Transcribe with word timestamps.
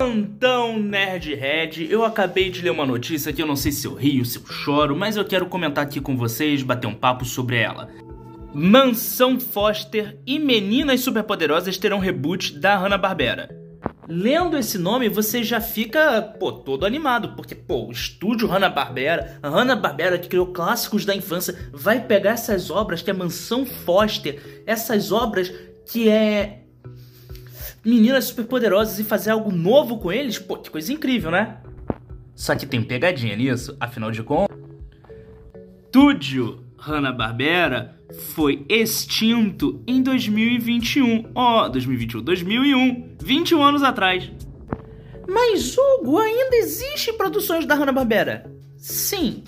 Então, 0.00 0.78
Nerdhead, 0.78 1.90
eu 1.90 2.04
acabei 2.04 2.50
de 2.50 2.62
ler 2.62 2.70
uma 2.70 2.86
notícia 2.86 3.32
que 3.32 3.42
eu 3.42 3.46
não 3.48 3.56
sei 3.56 3.72
se 3.72 3.84
eu 3.84 3.94
rio, 3.94 4.24
se 4.24 4.38
eu 4.38 4.46
choro, 4.46 4.94
mas 4.94 5.16
eu 5.16 5.24
quero 5.24 5.46
comentar 5.46 5.82
aqui 5.82 6.00
com 6.00 6.16
vocês, 6.16 6.62
bater 6.62 6.86
um 6.86 6.94
papo 6.94 7.24
sobre 7.24 7.56
ela. 7.56 7.88
Mansão 8.54 9.40
Foster 9.40 10.16
e 10.24 10.38
Meninas 10.38 11.00
Superpoderosas 11.00 11.76
terão 11.78 11.98
reboot 11.98 12.60
da 12.60 12.76
Hanna-Barbera. 12.76 13.50
Lendo 14.06 14.56
esse 14.56 14.78
nome, 14.78 15.08
você 15.08 15.42
já 15.42 15.60
fica, 15.60 16.22
pô, 16.22 16.52
todo 16.52 16.86
animado, 16.86 17.34
porque, 17.34 17.56
pô, 17.56 17.88
o 17.88 17.90
estúdio 17.90 18.46
Hanna-Barbera, 18.46 19.40
a 19.42 19.48
Hanna-Barbera 19.48 20.16
que 20.16 20.28
criou 20.28 20.52
clássicos 20.52 21.04
da 21.04 21.16
infância, 21.16 21.72
vai 21.72 22.06
pegar 22.06 22.30
essas 22.30 22.70
obras 22.70 23.02
que 23.02 23.10
é 23.10 23.12
Mansão 23.12 23.66
Foster, 23.66 24.62
essas 24.64 25.10
obras 25.10 25.52
que 25.90 26.08
é 26.08 26.67
meninas 27.84 28.24
superpoderosas 28.24 28.98
e 28.98 29.04
fazer 29.04 29.30
algo 29.30 29.50
novo 29.50 29.98
com 29.98 30.12
eles, 30.12 30.38
pô, 30.38 30.56
que 30.56 30.70
coisa 30.70 30.92
incrível, 30.92 31.30
né? 31.30 31.58
Só 32.34 32.54
que 32.54 32.66
tem 32.66 32.82
pegadinha 32.82 33.34
nisso, 33.34 33.76
afinal 33.80 34.10
de 34.10 34.22
contas. 34.22 34.56
Estúdio 35.84 36.64
Hanna-Barbera 36.76 37.98
foi 38.34 38.64
extinto 38.68 39.82
em 39.86 40.02
2021. 40.02 41.30
Ó, 41.34 41.64
oh, 41.64 41.68
2021, 41.68 42.22
2001, 42.22 43.16
21 43.20 43.62
anos 43.62 43.82
atrás. 43.82 44.30
Mas, 45.26 45.76
Hugo, 45.76 46.18
ainda 46.18 46.56
existe 46.56 47.12
produções 47.14 47.66
da 47.66 47.74
Hanna-Barbera? 47.74 48.50
Sim, 48.76 49.42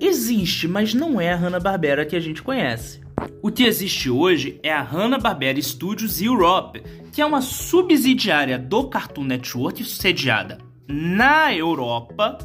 existe, 0.00 0.68
mas 0.68 0.94
não 0.94 1.20
é 1.20 1.32
a 1.32 1.36
Hanna-Barbera 1.36 2.06
que 2.06 2.14
a 2.14 2.20
gente 2.20 2.42
conhece. 2.42 3.00
O 3.42 3.50
que 3.50 3.64
existe 3.64 4.10
hoje 4.10 4.58
é 4.62 4.72
a 4.72 4.82
Hanna-Barbera 4.82 5.60
Studios 5.60 6.20
Europe, 6.20 6.82
que 7.12 7.20
é 7.20 7.26
uma 7.26 7.40
subsidiária 7.40 8.58
do 8.58 8.88
Cartoon 8.88 9.24
Network 9.24 9.84
sediada 9.84 10.58
na 10.86 11.54
Europa 11.54 12.38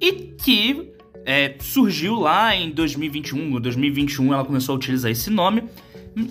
e 0.00 0.12
que 0.12 0.92
é, 1.24 1.56
surgiu 1.60 2.14
lá 2.14 2.56
em 2.56 2.70
2021 2.70 3.52
ou 3.52 3.60
2021 3.60 4.32
ela 4.32 4.44
começou 4.44 4.74
a 4.74 4.76
utilizar 4.76 5.10
esse 5.10 5.30
nome 5.30 5.64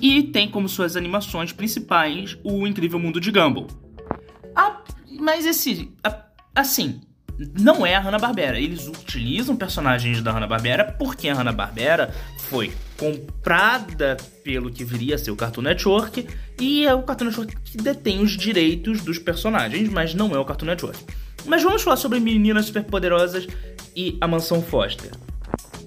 e 0.02 0.24
tem 0.24 0.50
como 0.50 0.68
suas 0.68 0.96
animações 0.96 1.52
principais 1.52 2.38
o 2.44 2.66
Incrível 2.66 3.00
Mundo 3.00 3.22
de 3.22 3.32
Gumball. 3.32 3.68
Ah, 4.56 4.82
mas 5.20 5.46
esse, 5.46 5.92
assim, 6.56 7.02
não 7.38 7.86
é 7.86 7.96
a 7.96 8.00
Hanna-Barbera. 8.00 8.60
Eles 8.60 8.88
utilizam 8.88 9.56
personagens 9.56 10.22
da 10.22 10.32
Hanna-Barbera 10.32 10.96
porque 10.98 11.30
a 11.30 11.36
Hanna-Barbera 11.36 12.14
foi 12.50 12.72
comprada 12.98 14.18
pelo 14.44 14.72
que 14.72 14.84
viria 14.84 15.16
a 15.16 15.18
ser 15.18 15.32
o 15.32 15.36
Cartoon 15.36 15.62
Network 15.62 16.28
e 16.60 16.86
é 16.86 16.94
o 16.94 17.04
Cartoon 17.04 17.26
Network 17.26 17.56
que 17.58 17.78
detém 17.78 18.22
os 18.22 18.36
direitos 18.36 19.02
dos 19.02 19.20
personagens, 19.20 19.90
mas 19.90 20.14
não 20.14 20.36
é 20.36 20.40
o 20.40 20.46
Cartoon 20.46 20.66
Network. 20.66 20.98
Mas 21.46 21.62
vamos 21.62 21.84
falar 21.84 21.98
sobre 21.98 22.20
Meninas 22.20 22.66
Superpoderosas 22.66 23.48
e 23.96 24.18
a 24.20 24.28
Mansão 24.28 24.62
Foster. 24.62 25.12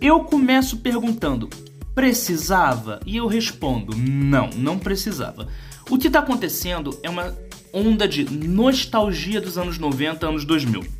Eu 0.01 0.21
começo 0.21 0.79
perguntando: 0.79 1.51
precisava? 1.95 3.01
E 3.05 3.17
eu 3.17 3.27
respondo: 3.27 3.97
não, 3.97 4.49
não 4.51 4.79
precisava. 4.79 5.49
O 5.91 5.99
que 5.99 6.07
está 6.07 6.21
acontecendo 6.21 6.99
é 7.03 7.11
uma 7.11 7.37
onda 7.73 8.07
de 8.07 8.25
nostalgia 8.25 9.41
dos 9.41 9.59
anos 9.59 9.79
90, 9.79 10.27
anos 10.27 10.45
2000 10.45 11.00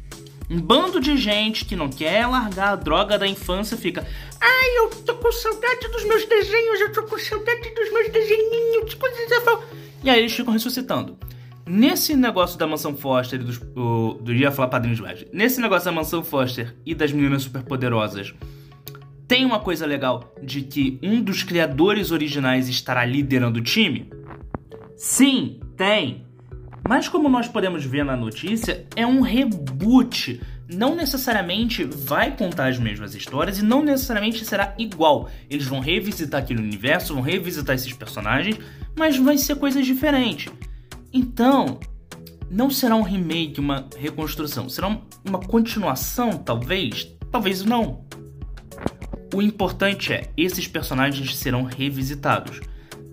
um 0.51 0.61
bando 0.61 1.01
de 1.01 1.17
gente 1.17 1.65
que 1.65 1.77
não 1.77 1.89
quer 1.89 2.27
largar 2.27 2.73
a 2.73 2.77
droga 2.77 3.17
da 3.17 3.27
infância 3.27 3.77
fica. 3.77 4.05
Ai, 4.41 4.79
eu 4.79 4.91
tô 4.91 5.15
com 5.15 5.31
saudade 5.31 5.89
dos 5.89 6.05
meus 6.05 6.27
desenhos, 6.27 6.81
eu 6.81 6.93
tô 6.93 7.05
com 7.05 7.17
saudade 7.17 7.71
dos 7.73 7.93
meus 7.93 8.11
desenhinhos, 8.11 8.97
E 10.03 10.11
aí 10.11 10.19
eles 10.19 10.33
ficam 10.33 10.53
ressuscitando. 10.53 11.17
Nesse 11.65 12.17
negócio 12.17 12.59
da 12.59 12.67
Mansão 12.67 12.97
Foster 12.97 13.41
e 13.41 13.45
dos. 13.45 13.59
O, 13.77 14.19
do 14.21 14.33
ia 14.33 14.51
falar. 14.51 14.83
Nesse 15.33 15.61
negócio 15.61 15.85
da 15.85 15.93
Mansão 15.93 16.25
Foster 16.25 16.75
e 16.85 16.97
das 16.97 17.13
meninas 17.13 17.43
superpoderosas. 17.43 18.35
Tem 19.29 19.45
uma 19.45 19.61
coisa 19.61 19.87
legal 19.87 20.35
de 20.43 20.63
que 20.63 20.99
um 21.01 21.23
dos 21.23 21.45
criadores 21.45 22.11
originais 22.11 22.69
estará 22.69 23.05
liderando 23.05 23.61
o 23.61 23.63
time? 23.63 24.11
Sim, 24.97 25.61
tem. 25.77 26.27
Mas 26.89 27.09
como 27.09 27.29
nós 27.29 27.47
podemos 27.47 27.85
ver 27.85 28.05
na 28.05 28.17
notícia, 28.17 28.87
é 28.97 29.07
um 29.07 29.21
reboot. 29.21 30.41
Não 30.69 30.95
necessariamente 30.95 31.85
vai 31.85 32.37
contar 32.37 32.69
as 32.69 32.79
mesmas 32.79 33.15
histórias 33.15 33.59
e 33.59 33.65
não 33.65 33.83
necessariamente 33.83 34.45
será 34.45 34.75
igual. 34.79 35.29
Eles 35.49 35.67
vão 35.67 35.81
revisitar 35.81 36.43
aquele 36.43 36.63
universo, 36.63 37.15
vão 37.15 37.23
revisitar 37.23 37.75
esses 37.75 37.93
personagens, 37.93 38.59
mas 38.97 39.17
vai 39.17 39.37
ser 39.37 39.57
coisas 39.57 39.85
diferentes. 39.85 40.53
Então, 41.13 41.79
não 42.51 42.71
será 42.71 42.97
um 42.97 43.03
remake, 43.03 43.61
uma 43.61 43.89
reconstrução, 43.97 44.69
será 44.69 44.99
uma 45.25 45.39
continuação, 45.39 46.39
talvez? 46.39 47.17
Talvez 47.31 47.65
não. 47.65 48.05
O 49.33 49.41
importante 49.41 50.13
é, 50.13 50.31
esses 50.37 50.67
personagens 50.67 51.37
serão 51.37 51.63
revisitados 51.63 52.61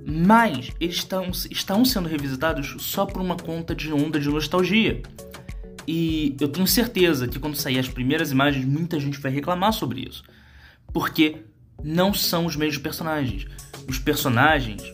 mas 0.09 0.71
eles 0.79 0.95
estão, 0.95 1.29
estão 1.51 1.83
sendo 1.83 2.07
revisitados 2.07 2.75
só 2.79 3.05
por 3.05 3.21
uma 3.21 3.35
conta 3.35 3.75
de 3.75 3.91
onda 3.91 4.17
de 4.17 4.29
nostalgia. 4.29 5.01
E 5.85 6.33
eu 6.39 6.47
tenho 6.47 6.65
certeza 6.65 7.27
que 7.27 7.37
quando 7.37 7.57
sair 7.57 7.77
as 7.77 7.89
primeiras 7.89 8.31
imagens, 8.31 8.63
muita 8.63 8.97
gente 9.01 9.19
vai 9.19 9.29
reclamar 9.29 9.73
sobre 9.73 10.07
isso. 10.07 10.23
Porque 10.93 11.43
não 11.83 12.13
são 12.13 12.45
os 12.45 12.55
mesmos 12.55 12.81
personagens. 12.81 13.47
Os 13.85 13.99
personagens 13.99 14.93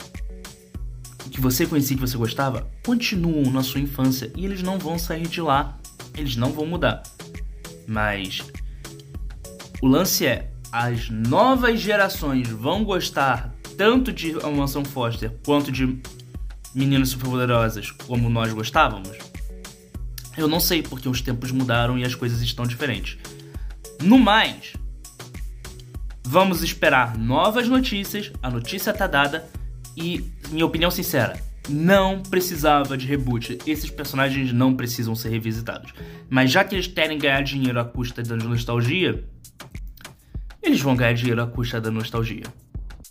que 1.29 1.40
você 1.40 1.68
conhecia, 1.68 1.96
que 1.96 2.02
você 2.02 2.18
gostava, 2.18 2.68
continuam 2.84 3.52
na 3.52 3.62
sua 3.62 3.81
infância 3.81 4.31
e 4.35 4.44
eles 4.44 4.63
não 4.63 4.79
vão 4.79 4.97
sair 4.97 5.28
de 5.28 5.41
lá. 5.41 5.78
Eles 6.18 6.35
não 6.35 6.52
vão 6.52 6.66
mudar. 6.66 7.03
Mas 7.88 8.41
o 9.79 9.88
lance 9.88 10.25
é: 10.25 10.52
as 10.72 11.07
novas 11.12 11.79
gerações 11.79 12.50
vão 12.50 12.84
gostar 12.84 13.53
tanto 13.78 14.11
de 14.11 14.34
Mansão 14.34 14.84
Foster 14.84 15.31
quanto 15.45 15.72
de 15.72 16.00
Meninas 16.73 17.09
Superpoderosas 17.09 17.91
como 17.91 18.29
nós 18.29 18.51
gostávamos? 18.53 19.17
Eu 20.35 20.47
não 20.47 20.59
sei, 20.59 20.81
porque 20.81 21.07
os 21.07 21.22
tempos 21.22 21.51
mudaram 21.51 21.97
e 21.97 22.03
as 22.03 22.16
coisas 22.16 22.41
estão 22.41 22.66
diferentes. 22.66 23.17
No 24.01 24.17
mais, 24.17 24.73
vamos 26.23 26.63
esperar 26.63 27.17
novas 27.17 27.67
notícias, 27.67 28.31
a 28.41 28.50
notícia 28.50 28.91
tá 28.94 29.06
dada 29.06 29.47
e, 29.95 30.25
minha 30.50 30.66
opinião 30.66 30.90
sincera, 30.90 31.40
não 31.69 32.22
precisava 32.22 32.97
de 32.97 33.05
reboot. 33.05 33.59
Esses 33.66 33.90
personagens 33.90 34.51
não 34.51 34.75
precisam 34.75 35.16
ser 35.16 35.29
revisitados. 35.29 35.94
Mas 36.29 36.51
já 36.51 36.63
que 36.63 36.75
eles 36.75 36.88
querem 36.88 37.17
ganhar 37.17 37.41
dinheiro 37.44 37.79
à 37.79 37.85
custa 37.85 38.23
da 38.23 38.35
nostalgia, 38.35 39.23
eles 40.61 40.81
vão 40.81 40.95
ganhar 40.95 41.13
dinheiro 41.13 41.41
à 41.41 41.47
custa 41.47 41.79
da 41.79 41.91
nostalgia. 41.91 42.44